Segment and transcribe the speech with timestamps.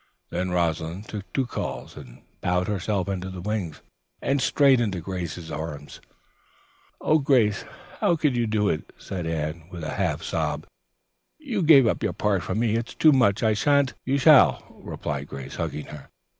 [0.31, 3.81] Then Rosalind took two calls and bowed herself into the wings
[4.19, 6.01] and straight into Grace's arms.
[7.01, 7.65] "O Grace,
[7.99, 10.65] how could you do it?" said Anne, with a half sob.
[11.37, 12.75] "You gave up your part for me.
[12.77, 13.43] It's too much.
[13.43, 16.09] I shan't" "You shall," replied Grace, hugging her.